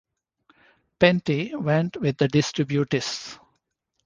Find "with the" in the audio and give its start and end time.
2.01-2.27